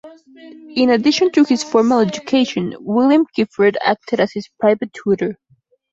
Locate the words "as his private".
4.19-4.91